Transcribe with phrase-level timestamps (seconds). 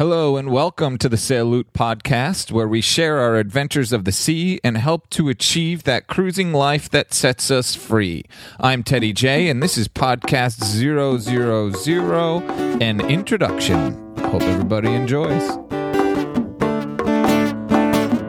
[0.00, 4.58] Hello and welcome to the Loot podcast, where we share our adventures of the sea
[4.64, 8.24] and help to achieve that cruising life that sets us free.
[8.58, 11.18] I'm Teddy J, and this is podcast 000,
[12.80, 14.16] an introduction.
[14.20, 15.46] Hope everybody enjoys.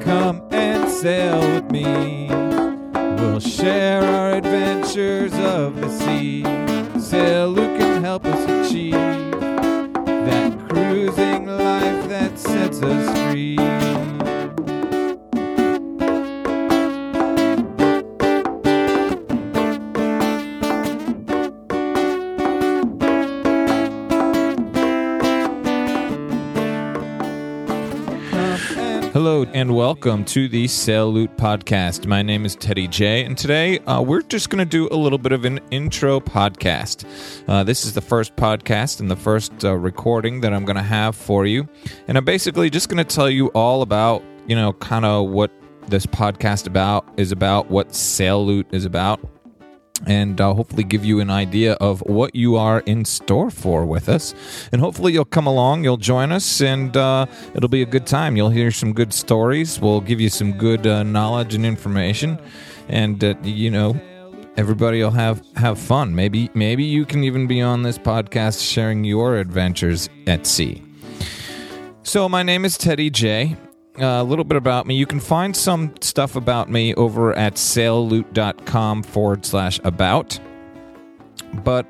[0.04, 2.28] Come and sail with me.
[3.16, 6.44] We'll share our adventures of the sea.
[6.44, 9.31] Loot can help us achieve
[10.74, 13.91] that cruising life that sets us free.
[29.22, 32.08] Hello and welcome to the Sail Loot podcast.
[32.08, 35.20] My name is Teddy J, and today uh, we're just going to do a little
[35.20, 37.06] bit of an intro podcast.
[37.48, 40.82] Uh, this is the first podcast and the first uh, recording that I'm going to
[40.82, 41.70] have for you,
[42.08, 45.52] and I'm basically just going to tell you all about, you know, kind of what
[45.88, 49.20] this podcast about is about, what Sail Loot is about,
[50.08, 54.10] and uh, hopefully give you an idea of what you are in store for with
[54.10, 54.34] us.
[54.72, 58.36] And hopefully you'll come along, you'll join us, and uh, it'll be a good time.
[58.36, 59.80] You'll hear some good stories.
[59.80, 62.40] We'll give you some good uh, knowledge and information,
[62.88, 64.00] and uh, you know.
[64.58, 66.14] Everybody will have have fun.
[66.14, 70.84] Maybe maybe you can even be on this podcast sharing your adventures at sea.
[72.04, 73.56] So my name is Teddy J
[74.02, 74.96] Uh, a little bit about me.
[74.96, 80.40] You can find some stuff about me over at sailloot.com forward slash about.
[81.54, 81.86] But,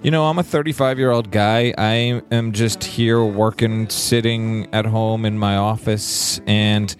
[0.00, 1.74] you know, I'm a 35 year old guy.
[1.76, 6.96] I am just here working, sitting at home in my office, and,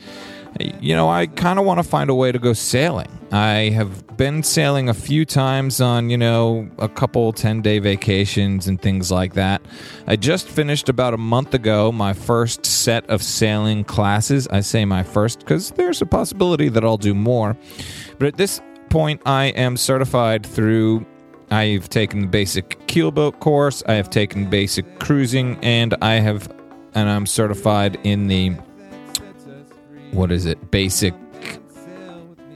[0.61, 3.09] you know, I kind of want to find a way to go sailing.
[3.33, 8.69] I have been sailing a few times on, you know, a couple 10 day vacations
[8.69, 9.63] and things like that.
[10.07, 14.47] I just finished about a month ago my first set of sailing classes.
[14.49, 17.57] I say my first because there's a possibility that I'll do more.
[18.19, 21.07] But at this point, I am certified through.
[21.51, 26.51] I've taken the basic keelboat course, I have taken basic cruising, and I have,
[26.95, 28.57] and I'm certified in the,
[30.13, 31.15] what is it, basic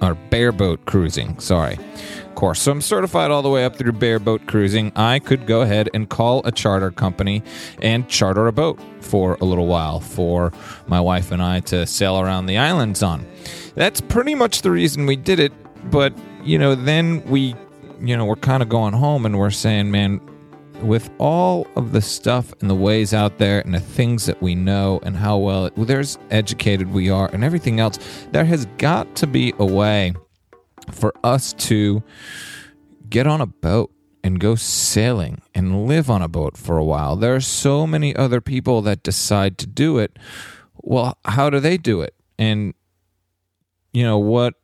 [0.02, 1.38] or bareboat cruising.
[1.38, 1.78] Sorry,
[2.26, 2.60] Of course.
[2.60, 4.92] So I'm certified all the way up through bareboat cruising.
[4.94, 7.42] I could go ahead and call a charter company
[7.80, 10.52] and charter a boat for a little while for
[10.86, 13.26] my wife and I to sail around the islands on.
[13.74, 15.52] That's pretty much the reason we did it.
[15.90, 16.12] But
[16.44, 17.54] you know, then we,
[18.00, 20.20] you know, we're kind of going home and we're saying, man,
[20.86, 24.54] with all of the stuff and the ways out there and the things that we
[24.54, 27.98] know and how well, it, there's educated we are and everything else,
[28.30, 30.14] there has got to be a way
[30.92, 32.02] for us to
[33.08, 33.92] get on a boat
[34.22, 37.16] and go sailing and live on a boat for a while.
[37.16, 40.18] There are so many other people that decide to do it.
[40.76, 42.14] Well, how do they do it?
[42.38, 42.74] And,
[43.92, 44.54] you know, what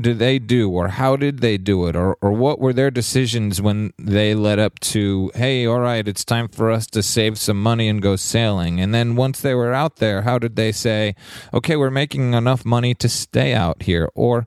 [0.00, 3.60] did they do or how did they do it or, or what were their decisions
[3.60, 7.60] when they led up to hey all right it's time for us to save some
[7.60, 8.80] money and go sailing.
[8.80, 11.14] And then once they were out there how did they say
[11.52, 14.46] okay we're making enough money to stay out here or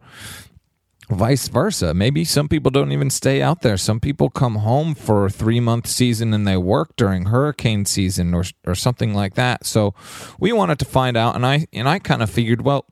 [1.09, 1.93] vice versa?
[1.93, 3.75] Maybe some people don't even stay out there.
[3.75, 8.33] Some people come home for a three month season and they work during hurricane season
[8.33, 9.65] or, or something like that.
[9.65, 9.93] So
[10.39, 12.85] we wanted to find out and i and i kind of figured well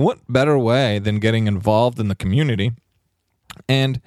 [0.00, 2.72] what better way than getting involved in the community
[3.68, 4.00] and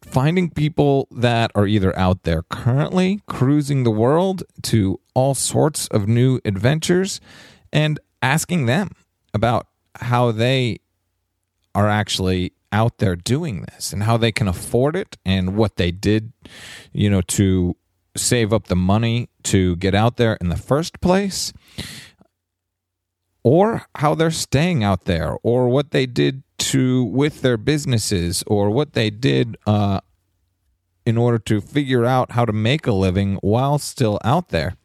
[0.00, 6.08] finding people that are either out there currently cruising the world to all sorts of
[6.08, 7.20] new adventures
[7.70, 8.88] and asking them
[9.34, 9.66] about
[9.96, 10.78] how they
[11.74, 15.90] are actually out there doing this and how they can afford it and what they
[15.90, 16.32] did,
[16.94, 17.76] you know, to
[18.16, 21.52] save up the money to get out there in the first place
[23.42, 28.70] or how they're staying out there or what they did to with their businesses or
[28.70, 30.00] what they did uh,
[31.06, 34.76] in order to figure out how to make a living while still out there.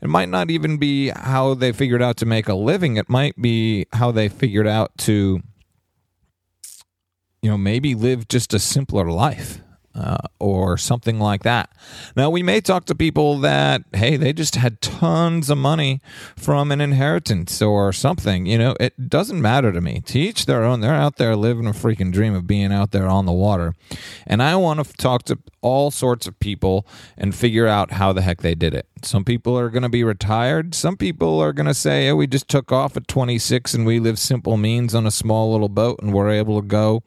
[0.00, 2.96] It might not even be how they figured out to make a living.
[2.96, 5.40] It might be how they figured out to
[7.42, 9.60] you know maybe live just a simpler life
[9.94, 11.70] uh, or something like that.
[12.16, 16.00] Now, we may talk to people that, hey, they just had tons of money
[16.36, 18.46] from an inheritance or something.
[18.46, 20.00] You know, it doesn't matter to me.
[20.06, 20.80] To each their own.
[20.80, 23.74] They're out there living a freaking dream of being out there on the water.
[24.26, 26.86] And I want to talk to all sorts of people
[27.16, 28.86] and figure out how the heck they did it.
[29.02, 30.74] Some people are going to be retired.
[30.74, 34.18] Some people are going to say, we just took off at 26 and we live
[34.18, 37.02] simple means on a small little boat and we're able to go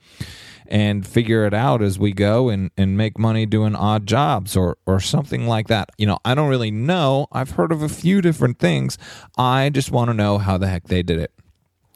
[0.69, 4.78] and figure it out as we go and, and make money doing odd jobs or,
[4.86, 5.90] or something like that.
[5.98, 7.28] You know, I don't really know.
[7.31, 8.98] I've heard of a few different things.
[9.38, 11.31] I just want to know how the heck they did it.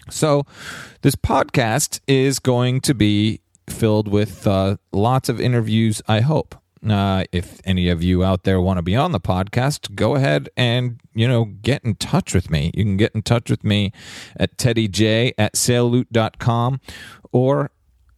[0.09, 0.45] So,
[1.03, 6.55] this podcast is going to be filled with uh, lots of interviews, I hope.
[6.87, 10.49] Uh, if any of you out there want to be on the podcast, go ahead
[10.57, 12.71] and, you know, get in touch with me.
[12.73, 13.91] You can get in touch with me
[14.35, 16.81] at teddyj at sailloot.com
[17.31, 17.69] or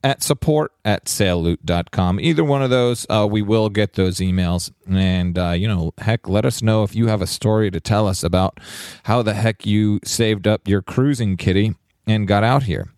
[0.03, 2.19] at support at sailloot.com.
[2.19, 4.71] Either one of those, uh, we will get those emails.
[4.87, 8.07] And, uh, you know, heck, let us know if you have a story to tell
[8.07, 8.59] us about
[9.03, 12.89] how the heck you saved up your cruising kitty and got out here.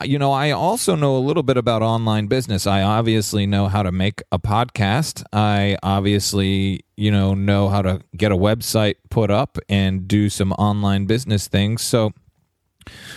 [0.00, 2.66] Uh, you know, I also know a little bit about online business.
[2.66, 5.22] I obviously know how to make a podcast.
[5.32, 10.52] I obviously, you know, know how to get a website put up and do some
[10.52, 11.82] online business things.
[11.82, 12.12] So,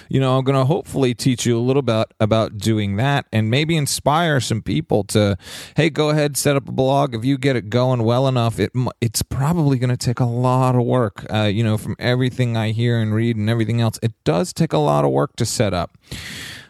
[0.09, 3.49] you know, I'm going to hopefully teach you a little bit about doing that and
[3.49, 5.37] maybe inspire some people to,
[5.75, 7.15] hey, go ahead, set up a blog.
[7.15, 8.71] If you get it going well enough, it
[9.01, 11.25] it's probably going to take a lot of work.
[11.31, 14.73] Uh, you know, from everything I hear and read and everything else, it does take
[14.73, 15.97] a lot of work to set up.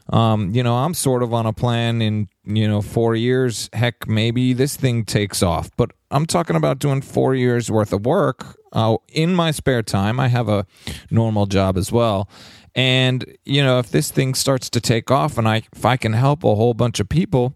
[0.10, 3.70] Um, you know, I'm sort of on a plan in, you know, four years.
[3.74, 5.70] Heck, maybe this thing takes off.
[5.76, 10.20] But I'm talking about doing four years worth of work uh, in my spare time.
[10.20, 10.66] I have a
[11.12, 12.30] normal job as well.
[12.78, 16.14] And, you know, if this thing starts to take off and I if I can
[16.14, 17.56] help a whole bunch of people,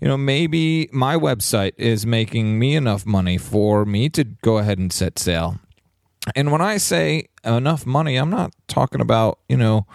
[0.00, 4.78] you know, maybe my website is making me enough money for me to go ahead
[4.78, 5.60] and set sail.
[6.34, 9.86] And when I say enough money, I'm not talking about, you know,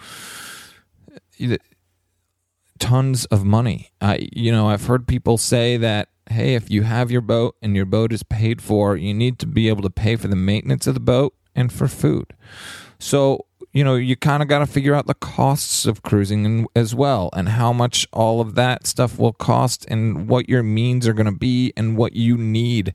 [2.78, 3.90] tons of money.
[4.00, 7.74] I, you know, I've heard people say that, hey, if you have your boat and
[7.74, 10.86] your boat is paid for, you need to be able to pay for the maintenance
[10.86, 12.32] of the boat and for food.
[13.00, 16.94] So, you know, you kind of got to figure out the costs of cruising as
[16.94, 21.12] well and how much all of that stuff will cost and what your means are
[21.12, 22.94] going to be and what you need.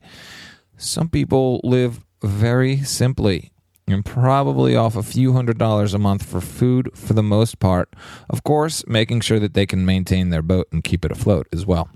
[0.76, 3.52] Some people live very simply
[3.86, 7.94] and probably off a few hundred dollars a month for food for the most part.
[8.28, 11.66] Of course, making sure that they can maintain their boat and keep it afloat as
[11.66, 11.90] well.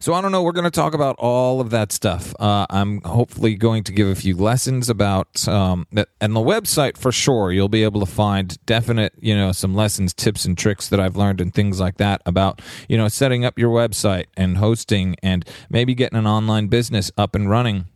[0.00, 0.42] So I don't know.
[0.42, 2.34] We're going to talk about all of that stuff.
[2.38, 6.96] Uh, I'm hopefully going to give a few lessons about um, that, and the website
[6.96, 7.52] for sure.
[7.52, 11.16] You'll be able to find definite, you know, some lessons, tips, and tricks that I've
[11.16, 15.46] learned and things like that about, you know, setting up your website and hosting and
[15.70, 17.86] maybe getting an online business up and running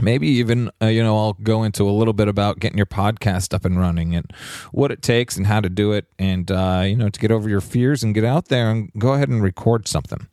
[0.00, 3.54] maybe even uh, you know i'll go into a little bit about getting your podcast
[3.54, 4.32] up and running and
[4.72, 7.48] what it takes and how to do it and uh, you know to get over
[7.48, 10.28] your fears and get out there and go ahead and record something.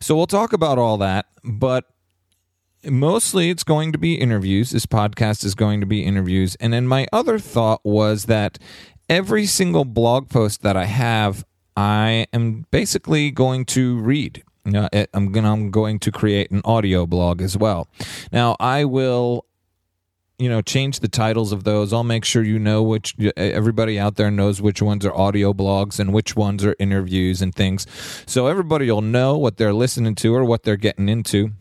[0.00, 1.84] So we'll talk about all that but
[2.84, 4.70] mostly it's going to be interviews.
[4.70, 6.56] This podcast is going to be interviews.
[6.60, 8.58] And then my other thought was that
[9.08, 11.44] every single blog post that i have
[11.76, 14.42] i am basically going to read
[14.74, 17.88] uh, I'm gonna I'm going to create an audio blog as well.
[18.32, 19.46] Now I will
[20.38, 21.92] you know change the titles of those.
[21.92, 25.98] I'll make sure you know which everybody out there knows which ones are audio blogs
[25.98, 27.86] and which ones are interviews and things.
[28.26, 31.52] So everybody will know what they're listening to or what they're getting into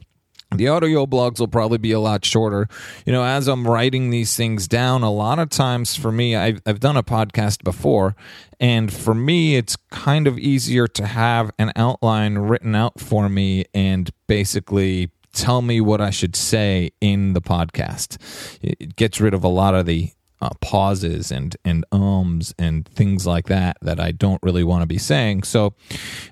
[0.52, 2.68] the audio blogs will probably be a lot shorter.
[3.06, 6.62] You know, as I'm writing these things down, a lot of times for me, I've,
[6.66, 8.16] I've done a podcast before,
[8.60, 13.66] and for me, it's kind of easier to have an outline written out for me
[13.74, 18.18] and basically tell me what I should say in the podcast.
[18.62, 20.12] It gets rid of a lot of the
[20.42, 24.88] uh, pauses and and ums and things like that that I don't really want to
[24.88, 25.44] be saying.
[25.44, 25.74] So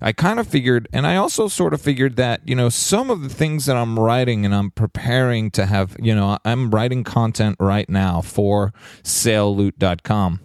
[0.02, 3.22] I kind of figured, and I also sort of figured that you know some of
[3.22, 7.58] the things that I'm writing and I'm preparing to have, you know, I'm writing content
[7.60, 10.40] right now for SailLoot.com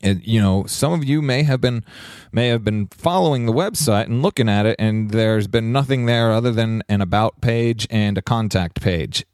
[0.00, 1.84] it, you know some of you may have been
[2.32, 6.32] may have been following the website and looking at it and there's been nothing there
[6.32, 9.24] other than an about page and a contact page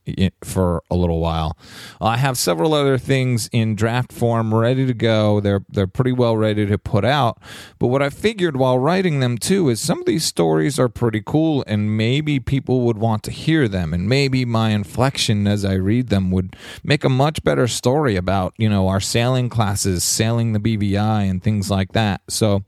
[0.44, 1.58] for a little while.
[2.00, 5.40] I have several other things in draft form ready to go.
[5.40, 7.38] They're they're pretty well ready to put out.
[7.78, 11.22] But what i figured while writing them too is some of these stories are pretty
[11.24, 15.74] cool and maybe people would want to hear them and maybe my inflection as i
[15.74, 20.45] read them would make a much better story about you know our sailing classes sailing
[20.52, 22.20] the BVI and things like that.
[22.28, 22.64] So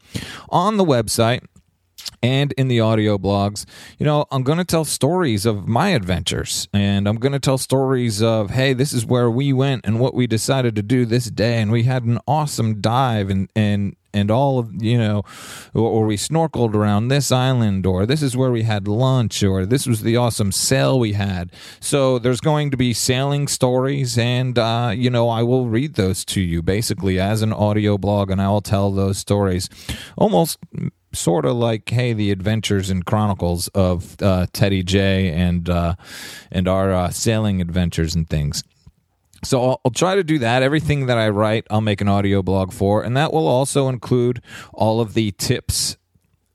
[0.49, 1.43] on the website,
[2.23, 3.65] and in the audio blogs,
[3.99, 7.59] you know, I'm going to tell stories of my adventures and I'm going to tell
[7.59, 11.31] stories of, hey, this is where we went and what we decided to do this
[11.31, 11.61] day.
[11.61, 15.23] And we had an awesome dive and, and, and all of you know
[15.75, 19.65] or, or, we snorkeled around this island or this is where we had lunch or
[19.65, 24.59] this was the awesome sail we had so there's going to be sailing stories and
[24.59, 28.43] uh, you know i will read those to you basically as an audio blog and
[28.43, 29.69] i will tell those stories
[30.17, 30.59] almost
[31.13, 35.95] sort of like, hey, the adventures and chronicles of uh, Teddy J and uh,
[36.51, 38.63] and our uh, sailing adventures and things.
[39.45, 40.63] So I'll, I'll, try to do that.
[40.63, 44.43] Everything that I write, I'll make an audio blog for, and that will also include
[44.73, 45.97] all of the tips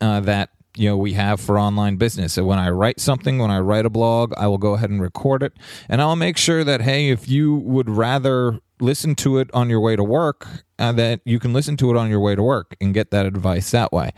[0.02, 2.34] uh, that you know we have for online business.
[2.34, 5.02] So when I write something, when I write a blog, I will go ahead and
[5.02, 5.54] record it,
[5.88, 9.80] and I'll make sure that hey, if you would rather listen to it on your
[9.80, 10.48] way to work
[10.80, 13.26] uh, that you can listen to it on your way to work and get that
[13.26, 14.12] advice that way.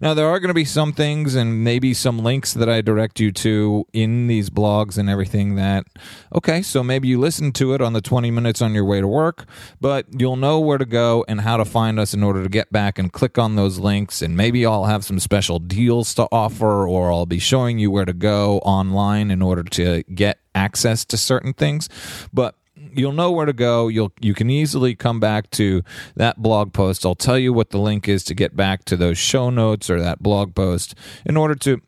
[0.00, 3.20] Now, there are going to be some things and maybe some links that I direct
[3.20, 5.86] you to in these blogs and everything that,
[6.34, 9.06] okay, so maybe you listen to it on the 20 minutes on your way to
[9.06, 9.46] work,
[9.80, 12.72] but you'll know where to go and how to find us in order to get
[12.72, 14.20] back and click on those links.
[14.20, 18.06] And maybe I'll have some special deals to offer, or I'll be showing you where
[18.06, 21.88] to go online in order to get access to certain things.
[22.32, 22.56] But
[22.92, 23.88] you'll know where to go.
[23.88, 25.82] You'll you can easily come back to
[26.16, 27.04] that blog post.
[27.04, 30.00] I'll tell you what the link is to get back to those show notes or
[30.00, 30.94] that blog post
[31.24, 31.80] in order to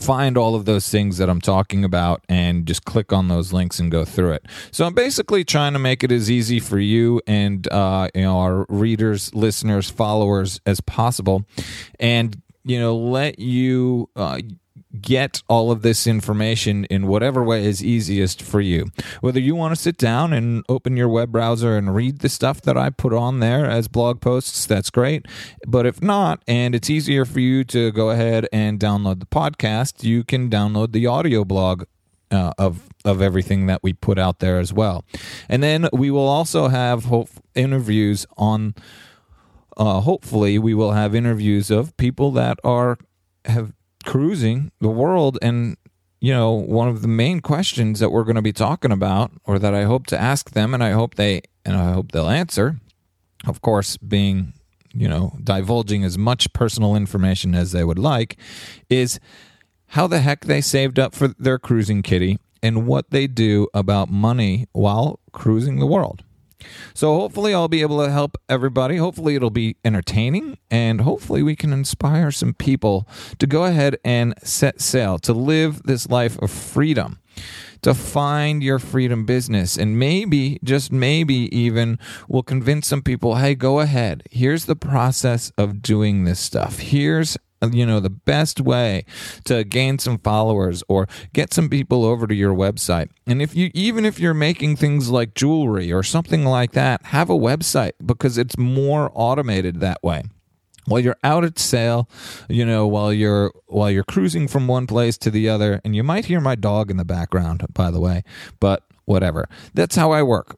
[0.00, 3.78] find all of those things that I'm talking about and just click on those links
[3.78, 4.46] and go through it.
[4.70, 8.38] So I'm basically trying to make it as easy for you and uh, you know
[8.38, 11.44] our readers, listeners, followers as possible,
[11.98, 14.08] and you know let you.
[14.16, 14.40] Uh,
[15.00, 18.86] get all of this information in whatever way is easiest for you.
[19.20, 22.62] Whether you want to sit down and open your web browser and read the stuff
[22.62, 25.26] that I put on there as blog posts, that's great.
[25.66, 30.04] But if not, and it's easier for you to go ahead and download the podcast,
[30.04, 31.84] you can download the audio blog
[32.30, 35.04] uh, of of everything that we put out there as well.
[35.48, 38.74] And then we will also have hope, interviews on.
[39.76, 42.98] Uh, hopefully, we will have interviews of people that are
[43.44, 43.72] have
[44.08, 45.76] cruising the world and
[46.18, 49.58] you know one of the main questions that we're going to be talking about or
[49.58, 52.80] that I hope to ask them and I hope they and I hope they'll answer
[53.46, 54.54] of course being
[54.94, 58.38] you know divulging as much personal information as they would like
[58.88, 59.20] is
[59.88, 64.08] how the heck they saved up for their cruising kitty and what they do about
[64.08, 66.24] money while cruising the world
[66.94, 68.96] so hopefully I'll be able to help everybody.
[68.96, 73.06] Hopefully it'll be entertaining and hopefully we can inspire some people
[73.38, 77.20] to go ahead and set sail to live this life of freedom.
[77.82, 83.54] To find your freedom business, and maybe, just maybe, even will convince some people hey,
[83.54, 84.24] go ahead.
[84.32, 86.80] Here's the process of doing this stuff.
[86.80, 89.04] Here's you know the best way
[89.44, 93.10] to gain some followers or get some people over to your website.
[93.26, 97.30] And if you even if you're making things like jewelry or something like that have
[97.30, 100.24] a website because it's more automated that way.
[100.86, 102.08] While you're out at sale,
[102.48, 106.02] you know while you're while you're cruising from one place to the other and you
[106.02, 108.22] might hear my dog in the background by the way
[108.60, 109.48] but whatever.
[109.74, 110.56] That's how i work.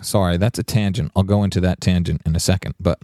[0.00, 1.10] Sorry that's a tangent.
[1.16, 3.00] I'll go into that tangent in a second but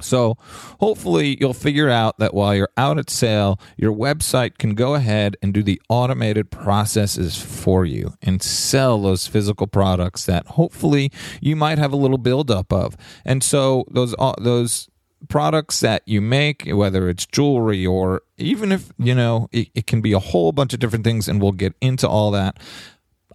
[0.00, 0.36] so,
[0.80, 5.36] hopefully, you'll figure out that while you're out at sale, your website can go ahead
[5.40, 11.54] and do the automated processes for you and sell those physical products that hopefully you
[11.54, 12.96] might have a little buildup of.
[13.24, 14.88] And so, those uh, those
[15.28, 20.00] products that you make, whether it's jewelry or even if you know it, it can
[20.00, 22.58] be a whole bunch of different things, and we'll get into all that.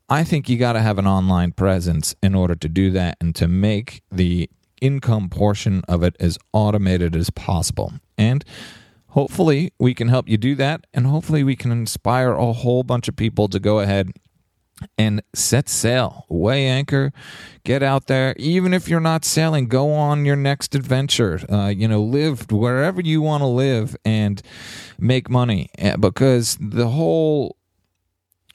[0.09, 3.35] I think you got to have an online presence in order to do that and
[3.35, 4.49] to make the
[4.81, 7.93] income portion of it as automated as possible.
[8.17, 8.43] And
[9.09, 10.85] hopefully, we can help you do that.
[10.93, 14.11] And hopefully, we can inspire a whole bunch of people to go ahead
[14.97, 17.11] and set sail, weigh anchor,
[17.63, 18.33] get out there.
[18.37, 21.39] Even if you're not sailing, go on your next adventure.
[21.49, 24.41] Uh, you know, live wherever you want to live and
[24.97, 27.57] make money eh, because the whole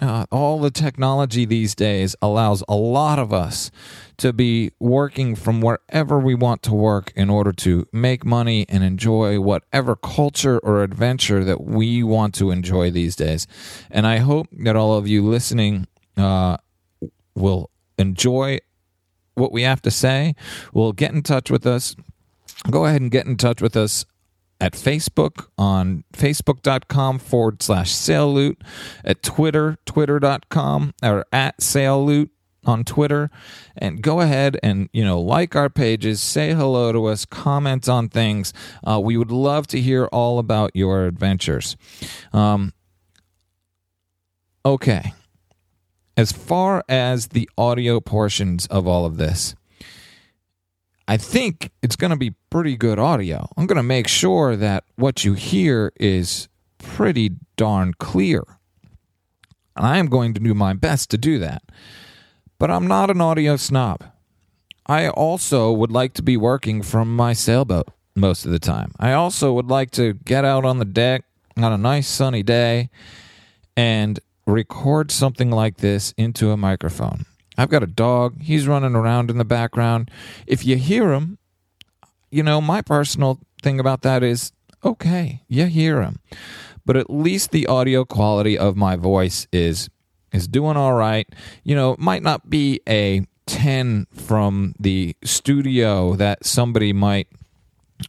[0.01, 3.71] uh, all the technology these days allows a lot of us
[4.17, 8.83] to be working from wherever we want to work in order to make money and
[8.83, 13.47] enjoy whatever culture or adventure that we want to enjoy these days.
[13.91, 15.87] And I hope that all of you listening
[16.17, 16.57] uh,
[17.35, 18.59] will enjoy
[19.35, 20.35] what we have to say,
[20.73, 21.97] will get in touch with us.
[22.71, 24.05] Go ahead and get in touch with us
[24.64, 28.64] at Facebook on facebook.com forward slash sail loot,
[29.04, 32.30] at Twitter, twitter.com, or at sail loot
[32.64, 33.30] on Twitter
[33.76, 38.09] and go ahead and you know like our pages, say hello to us, comment on
[38.09, 38.54] things.
[38.83, 41.76] Uh, we would love to hear all about your adventures.
[42.33, 42.73] Um,
[44.64, 45.12] okay,
[46.16, 49.54] as far as the audio portions of all of this.
[51.06, 53.49] I think it's going to be pretty good audio.
[53.56, 58.44] I'm going to make sure that what you hear is pretty darn clear.
[59.76, 61.62] And I am going to do my best to do that.
[62.58, 64.04] But I'm not an audio snob.
[64.87, 67.88] I also would like to be working from my sailboat.
[68.16, 68.92] most of the time.
[68.99, 71.25] I also would like to get out on the deck
[71.56, 72.90] on a nice sunny day
[73.76, 77.26] and record something like this into a microphone.
[77.56, 80.11] I've got a dog, he's running around in the background.
[80.46, 81.38] If you hear him,
[82.30, 84.52] you know, my personal thing about that is
[84.84, 86.20] okay, you hear him.
[86.84, 89.88] But at least the audio quality of my voice is
[90.32, 91.28] is doing all right.
[91.62, 97.28] You know, it might not be a 10 from the studio that somebody might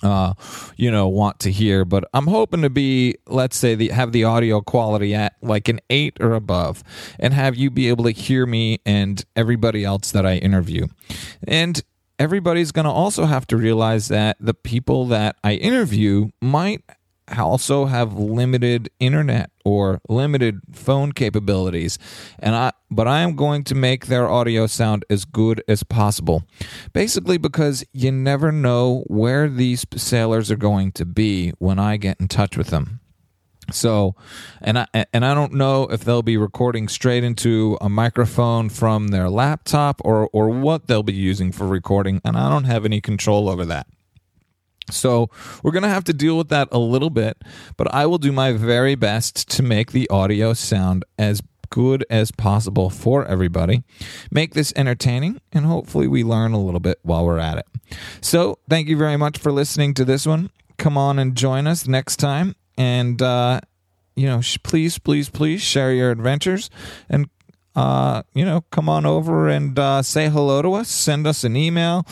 [0.04, 0.34] uh,
[0.78, 1.86] you know, want to hear.
[1.86, 5.80] But I'm hoping to be, let's say, the, have the audio quality at like an
[5.90, 6.84] eight or above,
[7.20, 10.88] and have you be able to hear me and everybody else that I interview.
[11.48, 11.84] And
[12.20, 16.84] everybody's going to also have to realize that the people that I interview might
[17.38, 21.98] also have limited internet or limited phone capabilities.
[22.40, 26.44] And I but I am going to make their audio sound as good as possible.
[26.94, 32.20] Basically because you never know where these sailors are going to be when I get
[32.20, 33.00] in touch with them.
[33.72, 34.16] So
[34.62, 39.08] and I and I don't know if they'll be recording straight into a microphone from
[39.08, 42.22] their laptop or or what they'll be using for recording.
[42.24, 43.88] And I don't have any control over that
[44.90, 45.30] so
[45.64, 47.42] we're going to have to deal with that a little bit,
[47.78, 52.32] but I will do my very best to make the audio sound as good as
[52.32, 53.84] possible for everybody.
[54.32, 57.66] Make this entertaining, and hopefully we learn a little bit while we're at it.
[58.22, 60.52] So thank you very much for listening to this one.
[60.78, 62.56] Come on and join us next time.
[62.78, 63.62] And, uh,
[64.16, 66.70] you know, sh- please, please, please share your adventures
[67.10, 67.30] and
[67.76, 70.88] uh, you know, come on over and uh, say hello to us.
[70.88, 72.06] Send us an email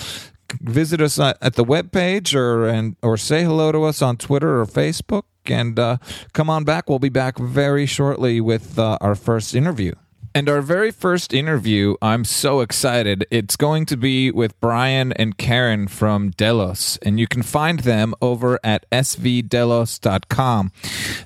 [0.62, 4.66] visit us at the webpage or and or say hello to us on Twitter or
[4.66, 5.98] Facebook and uh,
[6.34, 6.90] come on back.
[6.90, 9.94] We'll be back very shortly with uh, our first interview.
[10.36, 13.24] And our very first interview, I'm so excited.
[13.30, 18.16] It's going to be with Brian and Karin from Delos, and you can find them
[18.20, 20.72] over at svdelos.com.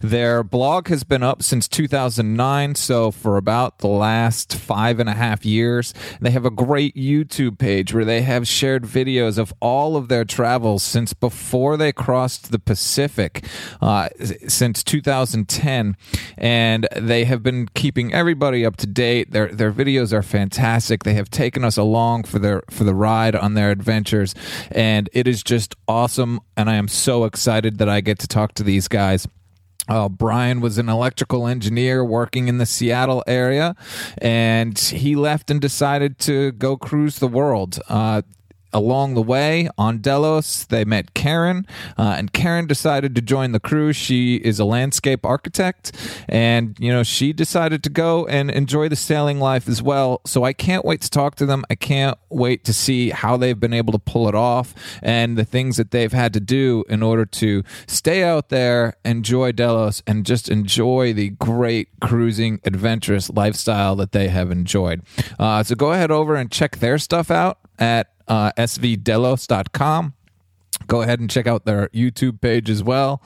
[0.01, 5.13] Their blog has been up since 2009, so for about the last five and a
[5.13, 5.93] half years.
[6.21, 10.25] They have a great YouTube page where they have shared videos of all of their
[10.25, 13.45] travels since before they crossed the Pacific,
[13.81, 14.09] uh,
[14.47, 15.95] since 2010.
[16.37, 19.31] And they have been keeping everybody up to date.
[19.31, 21.03] Their their videos are fantastic.
[21.03, 24.35] They have taken us along for their for the ride on their adventures,
[24.71, 26.39] and it is just awesome.
[26.55, 29.27] And I am so excited that I get to talk to these guys.
[29.87, 33.75] Uh, Brian was an electrical engineer working in the Seattle area,
[34.19, 37.79] and he left and decided to go cruise the world.
[37.87, 38.21] Uh,
[38.77, 41.65] along the way on Delos, they met Karin,
[41.97, 43.91] uh, and Karin decided to join the crew.
[43.91, 45.91] She is a landscape architect,
[46.29, 50.21] and you know she decided to go and enjoy the sailing life as well.
[50.25, 51.65] So I can't wait to talk to them.
[51.69, 55.45] I can't wait to see how they've been able to pull it off and the
[55.45, 60.25] things that they've had to do in order to stay out there, enjoy Delos, and
[60.25, 65.01] just enjoy the great cruising, adventurous lifestyle that they have enjoyed.
[65.39, 70.16] Uh, so go ahead over and check their stuff out at uh, svdelos.com.
[70.85, 73.21] Go ahead and check out their YouTube page as well.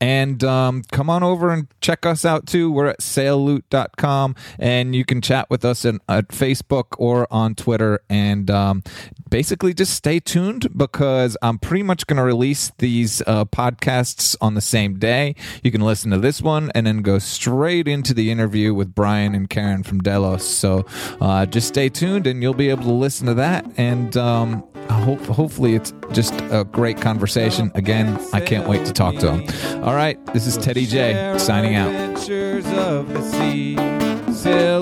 [0.00, 2.70] And um, come on over and check us out too.
[2.70, 8.00] We're at sailloot.com and you can chat with us in, at Facebook or on Twitter.
[8.08, 8.82] And um,
[9.28, 14.54] basically just stay tuned because I'm pretty much going to release these uh, podcasts on
[14.54, 15.34] the same day.
[15.62, 19.34] You can listen to this one and then go straight into the interview with Brian
[19.34, 20.46] and Karin from Delos.
[20.46, 20.86] So
[21.20, 23.66] uh, just stay tuned and you'll be able to listen to that.
[23.76, 27.70] And um, hope, hopefully it's just a great conversation.
[27.74, 29.84] Again, I can't wait to talk to him.
[29.84, 32.18] All right, this is Teddy J signing out.
[32.18, 32.62] Sail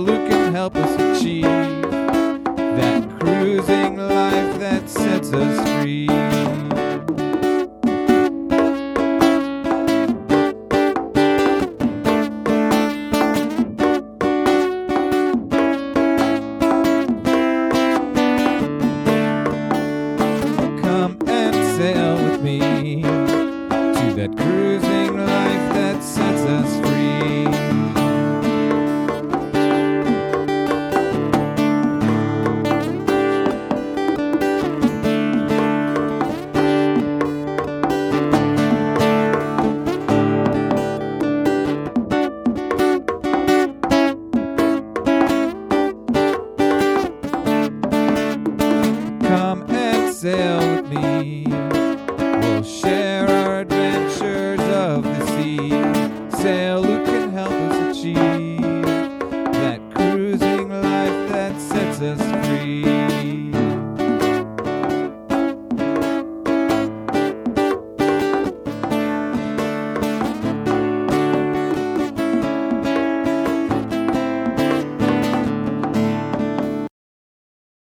[0.07, 6.18] can help us achieve that cruising life that sets us free.